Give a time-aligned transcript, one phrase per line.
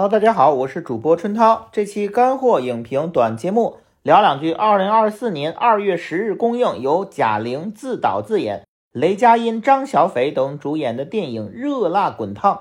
[0.00, 1.68] Hello，大家好，我是主播春涛。
[1.72, 4.50] 这期干货影评短节目聊两句。
[4.50, 12.54] 二零二四年二月十日公映，由贾玲自导自演，雷佳音、张小斐等主演的电影《热辣滚烫》。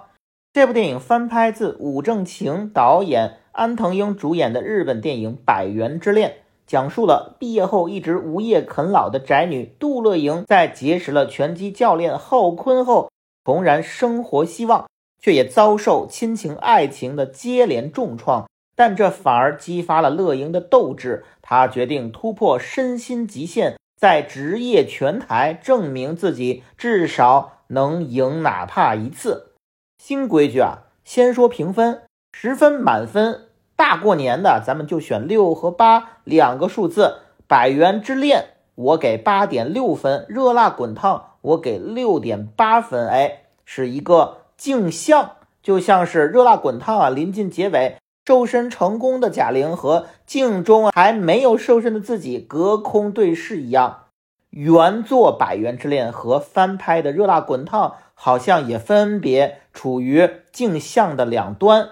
[0.51, 6.29] 这部电影翻拍自武正晴导演、安藤英主演的日本电影《百元之恋》，
[6.67, 13.09] 讲述了毕业后一直无业啃老的宅女杜乐莹，在结识了拳击教练浩坤后，
[13.45, 14.87] 重燃生活希望。
[15.19, 21.25] 却也遭受亲情、爱情的接连重创，但这反而激发了乐莹的斗志。
[21.41, 29.53] 她决定突破身心极限，在职业拳台证明自己，至少能赢哪怕一次。
[29.97, 37.19] 新规矩啊，先说评分，十分满分，大过年的咱们就选六和八两个数字。
[37.47, 43.09] 百元之恋，我给八点六分；热辣滚烫，我给六点八分。
[43.09, 44.37] 哎，是一个。
[44.59, 54.07] 镜像就像是热辣滚烫啊，临近结尾瘦身成功的贾玲和镜中还没有瘦身的自己隔空对视一样。
[54.49, 61.91] 原作《百元之恋》和翻拍的《热辣滚烫》好像也分别处于镜像的两端。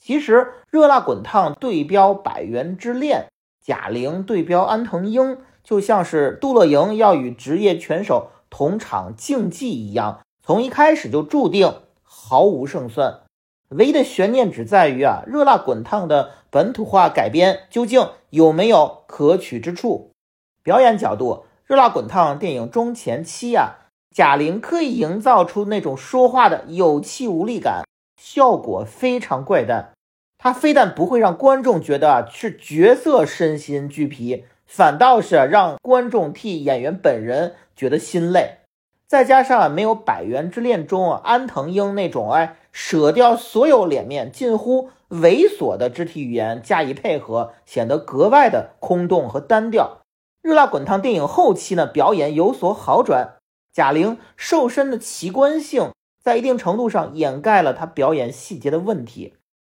[0.00, 0.36] 其实
[0.70, 3.26] 《热辣滚烫》对标《百元之恋》，
[3.62, 11.74] 贾玲对标安藤英，就像是杜乐莹要与职业拳手同场竞技一样，从一开始就注定。
[12.10, 13.20] 毫无胜算，
[13.68, 20.10] 唯一的悬念只在于啊，热辣滚烫的本土化改编究竟有没有可取之处？
[20.62, 27.84] 表演角度，热辣滚烫电影中前期啊，贾玲刻意营造出那种说话的有气无力感，
[28.20, 29.92] 效果非常怪诞。
[30.38, 38.57] 她非但不会让观众觉得啊是角色身心俱疲，反倒是让观众替演员本人觉得心累。
[39.08, 50.02] 再加上没有《百元之恋》中安藤英那种哎舍掉所有脸面、近乎猥琐的肢体语言加以配合，显得格外的空洞和单调。
[50.42, 53.36] 热辣滚烫电影后期呢，表演有所好转，
[53.72, 55.92] 贾玲瘦身的奇观性
[56.22, 59.37] 在一定程度上掩盖了她表演细节的问题。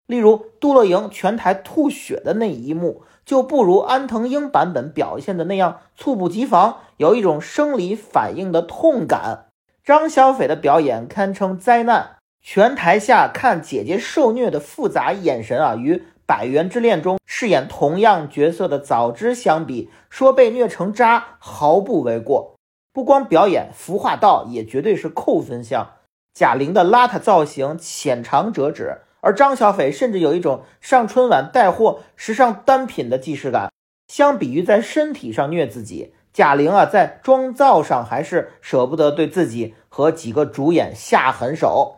[0.09, 9.49] 例如杜乐莹全台吐血的那一幕，就不如安藤英版本表现的那样猝不及防，有一种生理反应的痛感。
[9.85, 22.55] 张小斐的表演堪称灾难，全台下看姐姐受虐的复杂眼神啊，与《百元之恋》中饰演同样角色的早知相比，说被虐成渣毫不为过。
[22.95, 25.91] 不光表演，服化道也绝对是扣分项。
[26.33, 29.03] 贾玲的邋遢造型浅尝辄止。
[29.21, 33.71] 而张小斐甚至有一种上春晚带货时尚单品的既视感。
[34.07, 41.97] 相比于在身体上虐自己，贾玲啊在妆造上还是舍不得对自己和几个主演下狠手。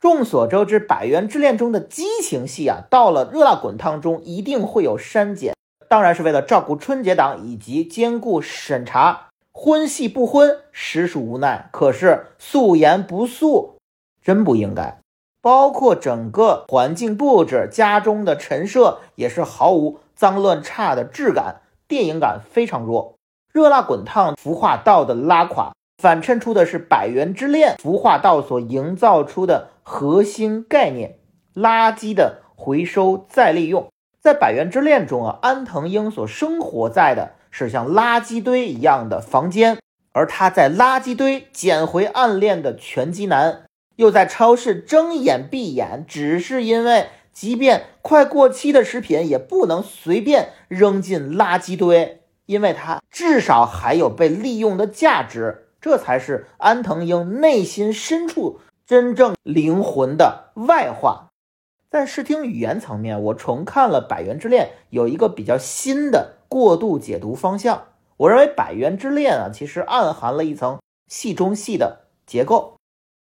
[0.00, 5.54] 众所周知，《百元之恋》中的激情戏啊，到了《热辣滚烫》中一定会有删减，
[5.88, 9.28] 当然是为了照顾春节档以及兼顾审查。
[9.52, 11.68] 婚戏不婚，实属无奈。
[11.70, 13.76] 可是素颜不素，
[14.22, 15.01] 真不应该。
[15.42, 23.16] 包括整个环境布置、家中的陈设也是毫无脏乱差的质感，电影感非常弱。
[23.52, 31.18] 热辣滚烫服化道的拉垮，反衬出的是百元之恋服化道所营造出的核心概念：
[31.54, 33.88] 垃圾的回收再利用。
[34.20, 39.78] 在百元之恋中啊，安藤英所生活在的是像垃圾堆一样的房间，
[40.12, 43.64] 而他在垃圾堆捡回暗恋的拳击男。
[44.02, 55.68] 又在超市睁眼闭眼，只是因为，即便快过期的食品也不能随便扔进垃圾堆，因为它至少还有被利用的价值。
[55.80, 61.28] 这才是安藤英内心深处真正灵魂的外化。
[61.88, 67.84] 在视听语言层面，我重看了《百元之恋》，有一个比较新的过度解读方向。
[68.16, 72.71] 我认为《百元之恋》啊，其实暗含了一层戏中戏的结构。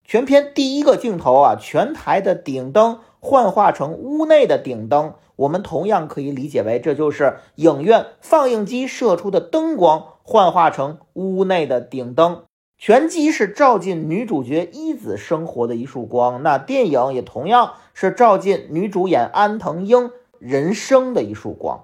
[0.07, 12.43] 全片第一个镜头啊，全台的顶灯幻化成屋内的顶灯，我们同样可以理解为这就是影院放映机射出的灯光幻化成屋内的顶灯。
[12.77, 21.83] 拳击是照进女主角一子生活的一束光，那电影也同样是照进女主演安藤英人生的一束光。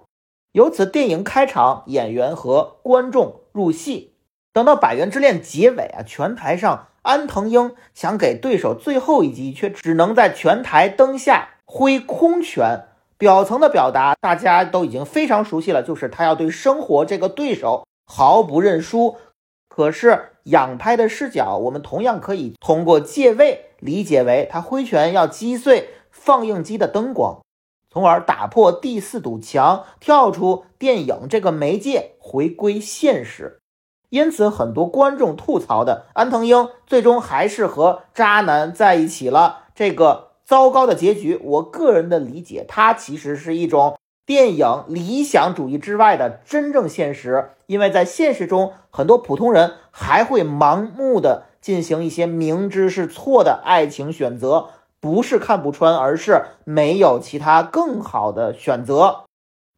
[0.53, 4.12] 由此，电影开场，演员和观众入戏，
[4.53, 6.87] 等到《百元之恋》结尾啊，拳台上。
[7.01, 12.85] 安藤英想给对手最后一击，却只能在拳台灯下挥空拳。
[13.17, 19.17] 表层的表达大家都已经非常熟悉了，就是他要对生活这个对手毫不认输。
[19.67, 27.41] 可是仰拍的视角，我们同样可以通过借位理解为他挥拳要击碎放映机的灯光，
[27.89, 33.59] 从而打破第四堵墙，跳出电影这个媒介，回归现实。
[34.13, 39.63] 因此，很多观众吐槽的安藤英最终还是和渣男在一起了。
[39.73, 47.49] 这个糟糕的结局，我个人的理解，它其实是一种电影理想主义之外的真正现实。
[47.65, 54.67] 因为在现实中，很多普通人还会盲目的进行一些明知是错的爱情选择，
[54.99, 59.21] 不是看不穿，而是没有其他更好的选择。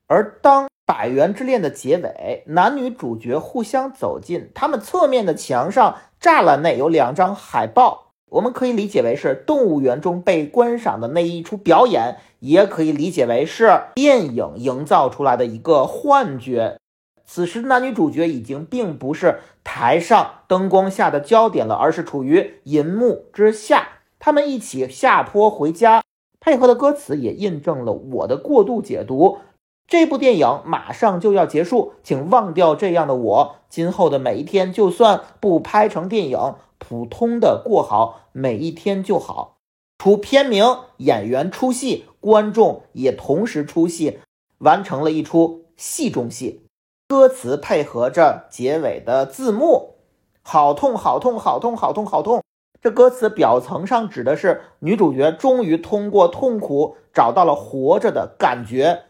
[0.07, 16.77] 而当《百元之恋》的结尾，男女主角互相走近，他们侧面的墙上栅栏内有两张海报，我们可以理解为是动物园中被观赏的那一出表演，也可以理解为是电影营造出来的一个幻觉。
[17.25, 23.87] 此时男女主角已经并不是台上灯光下的焦点了，而是处于银幕之下，
[24.19, 26.03] 他们一起下坡回家，
[26.39, 29.39] 配合的歌词也印证了我的过度解读。
[29.87, 33.55] 这部电影马上就要结束，请忘掉这样的我。
[33.69, 39.57] 今后的每一天，就算不拍成电影，普通的过好每一天就好。
[39.99, 40.65] 除片名，
[40.97, 44.19] 演员出戏，观众也同时出戏，
[44.57, 46.65] 完成了一出戏中戏。
[47.07, 49.97] 歌词配合着结尾的字幕，
[50.41, 52.41] 好痛，好痛，好痛，好痛，好痛。
[52.81, 59.03] 这歌词表层上指的是女主角终于通过痛苦找到了活着的感觉。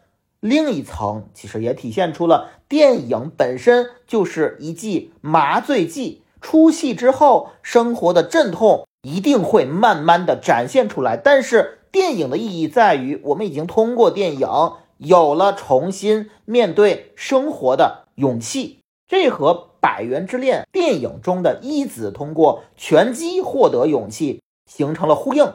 [0.46, 11.18] 另一层其实也体现出了电影本身就是一剂麻醉剂，出戏之后生活的阵痛一定会慢慢的展现出来。
[11.18, 14.48] 但是电影的意义在于，我们已经通过电影
[14.98, 18.82] 有了重新面对生活的勇气。
[19.08, 19.52] 这和
[19.82, 25.52] 《百元之恋》电影中的一子通过拳击获得勇气形成了呼应，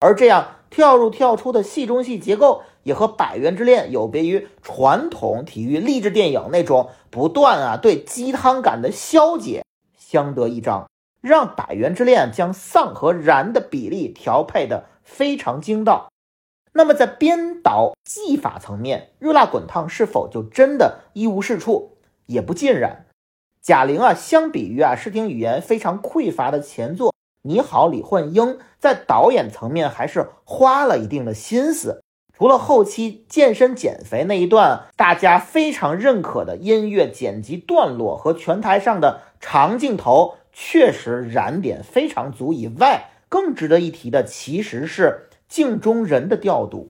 [0.00, 0.52] 而这样。
[0.68, 9.64] 跳入跳出的戏中戏结构，也和《百元之恋》有别于传统体育励志电影那种不断啊对鸡汤感的消解
[9.96, 10.90] 相得益彰，
[11.22, 16.08] 让《百元之恋》将丧和燃的比例调配的非常精到。
[16.72, 21.96] 那么在编导技法层面，《热辣滚烫》是否就真的一无是处？
[22.26, 23.06] 也不尽然。
[23.62, 27.14] 贾玲啊，相比于啊视听语言非常匮乏的前作。
[27.46, 32.02] 你好，李焕英在导演层面还是花了一定的心思。
[32.36, 46.88] 除了后期健身减肥那一段大家非常认可的音乐剪辑段落和拳台上的长镜头确实燃点非常足以外，更值得一提的其实是镜中人的调度。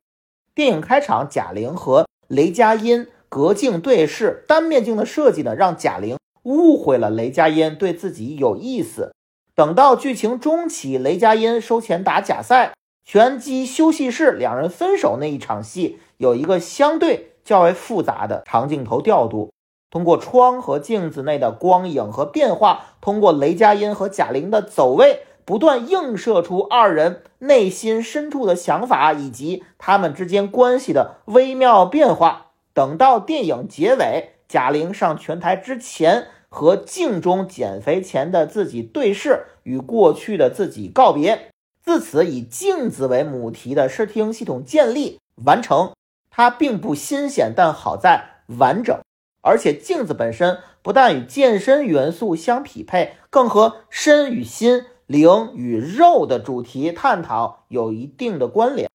[0.54, 9.12] 电影开场，贾玲和雷佳音隔镜对视，单面镜的设计呢，让贾玲误会了雷佳音对自己有意思。
[9.56, 12.74] 等到剧情中期，雷佳音收钱打假赛，
[13.06, 19.50] 拳击休息室两人分手那一场戏，有一个相对较为复杂的长镜头调度，
[19.90, 32.48] 通过窗和镜子内的光影和变化，通过雷佳音和贾玲的走位，不断映射出二人内心深处的想法以及他们之间关系的微妙变化。
[32.74, 36.26] 等到电影结尾，贾玲上拳台之前。
[36.48, 41.50] 和镜中减肥前的自己对视，与过去的自己告别。
[41.82, 45.92] 自此，以镜子为母题的视听系统建立完成。
[46.30, 48.98] 它并不新鲜，但好在完整。
[49.40, 58.90] 而且，镜子本身不但与健身元素相匹配，更和身与心、灵与肉的主题探讨有一定的关联。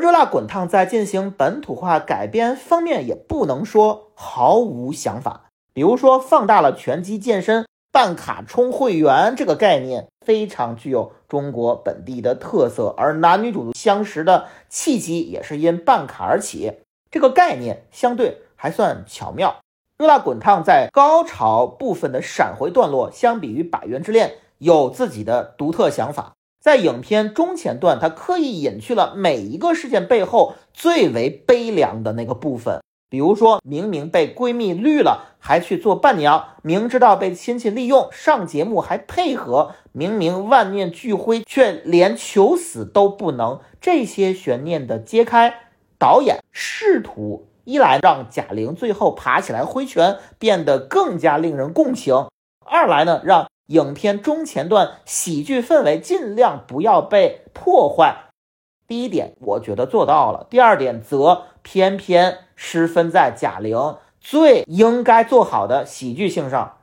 [0.00, 5.47] 热辣滚烫在进行本土化改编方面，也不能说毫无想法。
[5.78, 12.92] 比如说，放大了拳击健身办卡充会员这个概念，非常具有中国本地的特色。
[12.98, 16.72] 而男女主相识的契机也是因办卡而起，
[17.12, 19.60] 这个概念相对还算巧妙。
[19.98, 26.32] 热辣滚烫在高潮部分的闪回段落，相比于《百元之恋》有自己的独特想法。
[26.60, 32.80] 在影片中前段，他刻意隐去了每一个事件背后最为悲凉的那个部分。
[33.10, 43.60] 比如说明明被闺蜜绿了，还去做伴娘；明知道被亲戚利用，上节目还配合；明明万念俱灰，却连求死都不能。
[43.80, 45.54] 这些悬念的揭开，
[45.98, 52.28] 导演试图一来让贾玲最后爬起来挥拳变得更加令人共情；
[52.66, 58.27] 二来呢，让影片中前段喜剧氛围尽量不要被破坏。
[58.88, 62.38] 第一点，我觉得做到了；第二点，则偏偏。
[62.60, 66.78] 失分在贾玲最应该做好的喜剧性上。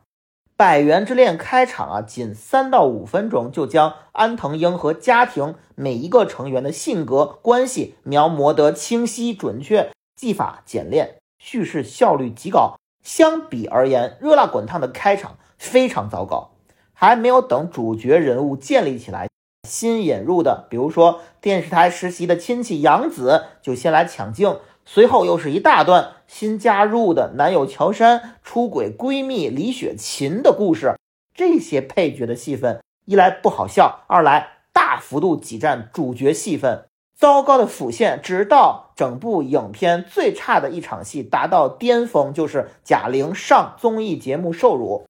[0.56, 12.76] 百元之恋》开场啊，仅三到五分钟就将安藤英和家庭每一个成员的性格关系描摹得清晰准确，技法简练，叙事效率极高。
[13.04, 16.52] 相比而言，《热辣滚烫》的开场非常糟糕，
[16.94, 19.28] 还没有等主角人物建立起来，
[19.66, 30.96] 新引入的，比如说电视台实习的亲戚杨子就先来抢镜，随后又是一大段新加入的男友乔杉出轨闺蜜李雪琴的故事。
[31.34, 36.86] 这些配角的戏份，一来不好笑，二来大幅度挤占主角戏份。
[37.18, 45.06] 糟糕的辅线，直到整部影片最差的一场戏达到巅峰，就是贾玲上综艺节目受辱。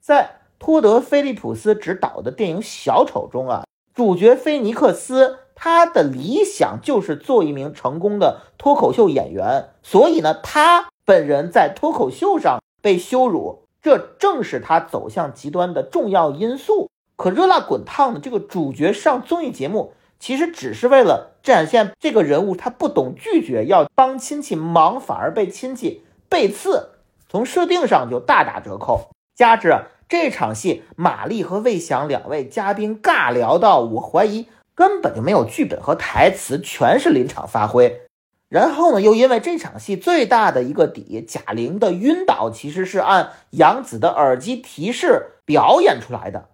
[0.00, 3.62] 在托德·菲利普斯执导的电影《小丑》中啊，
[3.98, 16.88] 主角菲尼克斯他的理想就是做一名成功的脱口秀演员，所以呢，他本人在脱口秀上被羞辱，这正是他走向极端的重要因素。
[17.16, 19.94] 可热辣滚烫的这个主角上综艺节目。
[20.20, 26.90] 其实只是为了展现这个人物，他不懂拒绝，要帮亲戚忙，反而被亲戚背刺，
[27.28, 29.10] 从设定上就大打折扣。
[29.34, 29.72] 加之
[30.08, 38.00] 这场戏，马丽和魏翔两位嘉宾尬聊到，我怀疑根本就没有剧本和台词，全是临场发挥。
[38.48, 46.48] 然后呢，又因为这场戏最大的一个底，贾玲的晕倒其实是按杨紫的耳机提示表演出来的。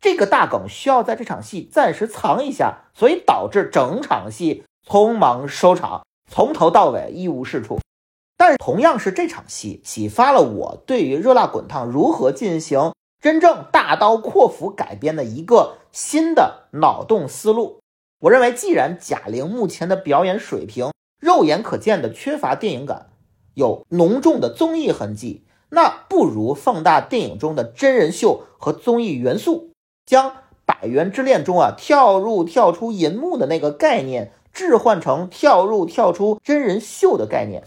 [0.00, 7.80] 这个大梗需要在这场戏暂时藏一下，所以导致整场戏匆忙收场，从头到尾一无是处。
[8.36, 17.80] 但是同样是这场戏，启发了我对于《热辣滚烫》如何进行真正大刀阔斧改编的一个新的脑洞思路。
[18.20, 23.10] 我认为，既然贾玲目前的表演水平肉眼可见的缺乏电影感，
[23.54, 29.70] 有浓重的综艺痕迹，那不如放大电影中的真人秀和综艺元素。
[30.04, 30.30] 将
[30.66, 37.64] 《百元之恋》中啊跳入跳出银幕的那个概念置换成跳入跳出真人秀的概念。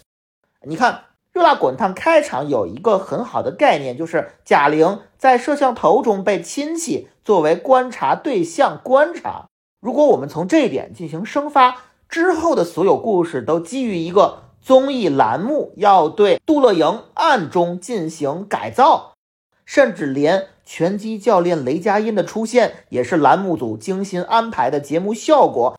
[0.67, 0.93] 你看
[1.31, 9.45] 《热辣滚烫》开场有一个很好的概念，就是贾玲在摄像头中被亲戚作为观察对象观察。
[9.79, 11.77] 如果我们从这一点进行生发，
[12.09, 19.13] 之后的所有故事都基于一个综艺栏目要对杜乐莹暗中进行改造，
[19.65, 20.47] 甚至连。
[20.67, 25.77] 拳击教练雷佳音的出现也是栏目组精心安排的节目效果。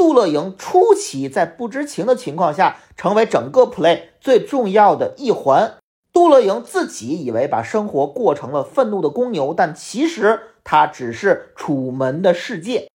[0.00, 5.74] 杜乐莹初期在不知情的情况下，成为整个 play 最重要的一环。
[6.10, 12.88] 杜乐莹自己以为把生活过成了愤怒的公牛，但其实他只是楚门的世界。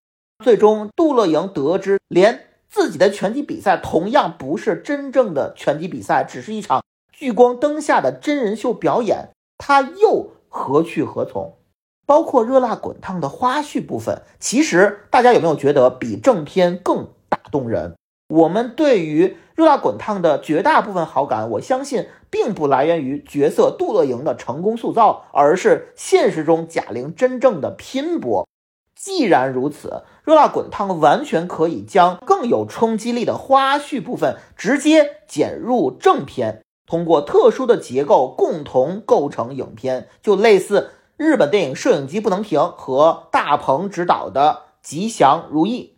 [0.43, 9.29] 最终，杜乐莹得知，连自己的拳击比赛同样不是真正的拳击比赛，只是一场聚光灯下的真人秀表演。
[9.59, 10.31] 他又。
[10.49, 11.57] 何去何从？
[12.05, 17.95] 包括热辣滚烫的花絮部分，其实大家有没有觉得比正片更打动人？
[18.27, 28.47] 我们对于热辣滚烫的绝大部分好感，我相信并不来源于角色杜乐莹的成功塑造，而是现实中贾玲真正的拼搏。
[28.95, 36.61] 既然如此，热辣滚烫完全可以将更有冲击力的花絮部分直接剪入正片。
[36.87, 45.95] 通过特殊的结构共同构成影片，就类似日本电影《摄影机不能停》和大鹏执导的《吉祥如意》。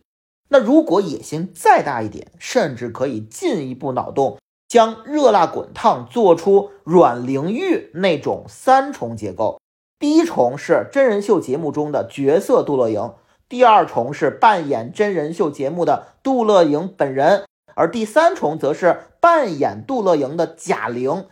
[0.48, 9.60] 那如果野心再大一点，甚至可以进一步脑洞，将热辣滚烫做出阮玲玉那种三重结构：
[9.98, 13.12] 第一重是真人秀节目中的角色杜乐莹，
[13.48, 17.42] 第二重是扮演真人秀节目的杜乐莹本人。
[17.74, 21.26] 而第三重则是扮演杜乐莹的贾玲，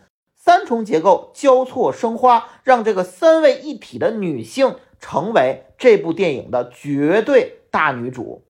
[0.47, 8.45] 三重结构交错生花，让这个三位一体的女性成为这部电影的绝对大女主。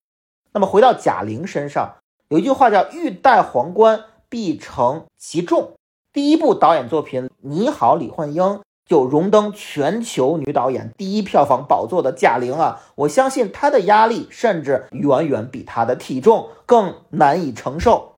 [0.52, 1.96] 那么回到贾玲身上，
[2.30, 5.72] 有一句话叫“欲戴皇冠，必承其重”。
[6.14, 8.44] 第一部导演作品《你好，李焕英》。
[8.86, 18.14] 就荣登全球女导演第一票房宝座的贾玲啊，我相信她的压力甚至远远比她的体重更难以承受。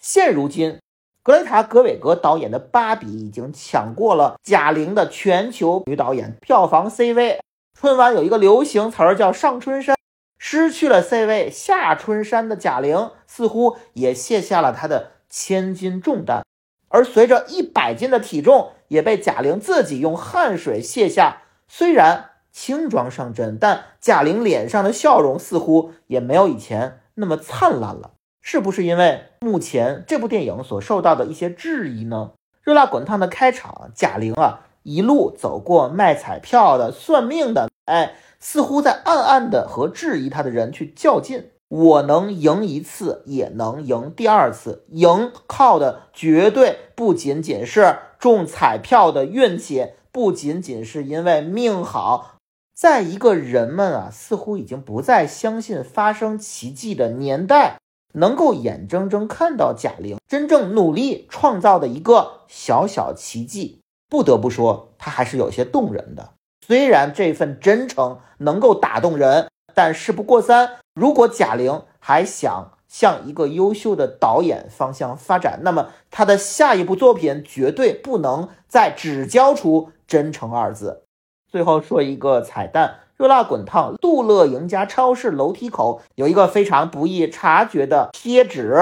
[0.00, 0.80] 现如今，
[1.24, 7.40] 格雷塔·格韦格导演的《芭比》已经抢过了贾玲的全球女导演票房 C 位。
[7.78, 9.94] 春晚有一个流行词儿叫“上春山”，
[10.36, 16.42] 失去了 C 位下春山的贾玲似乎也卸下了她的千斤重担。
[16.88, 28.14] 而随着一百斤的体重也被贾玲自己用汗水卸下，虽然轻装上阵，但贾玲脸上的笑容似乎也没有以前那么灿烂了。
[28.42, 32.32] 是不是因为目前这部电影所受到的一些质疑呢？
[32.62, 41.50] 热辣滚烫的开场，贾玲啊一路走过卖彩票的、算命的，哎，似乎在暗暗的和质疑他的人去较劲。
[41.68, 44.84] 我能赢一次，也能赢第二次。
[44.90, 52.36] 赢靠的绝对不仅仅是中彩票的运气，不仅仅是因为命好。
[52.74, 57.78] 在一个人们啊，似乎已经不再相信发生奇迹的年代，
[58.12, 66.34] 能够眼睁睁看到贾玲真正努力创造的一个小小奇迹，不得不说，他还是有些动人的。
[66.66, 69.48] 虽然这份真诚能够打动人。
[69.74, 81.04] 但事不过三，如果贾玲还想向一个优秀的导演方向发展，那么她的下一部作品绝对不能再只交出真诚二字。
[81.50, 88.78] 最后说一个彩蛋：热辣滚烫杜乐赢家超市楼梯口有一个非常不易察觉的贴纸，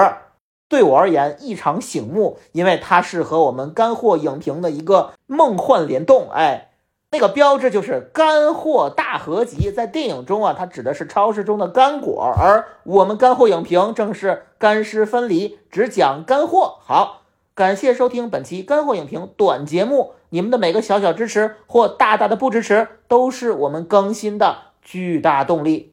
[0.67, 6.29] 对我而言异常醒目，因为它是和我们干货影评的一个梦幻联动。
[6.31, 6.67] 哎。
[7.13, 16.77] 那个标志就是干货大合集，在电影中啊，它指的是超市中的干果，而我们干货影评正是干湿分离，只讲干货。
[16.79, 17.23] 好，
[17.53, 25.91] 感谢收听本期干货影评短节目，你们的每个小小支持或大大的不支持，都是我们更新的巨大动力。